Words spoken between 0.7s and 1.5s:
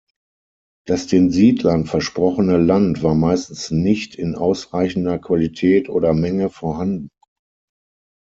Das den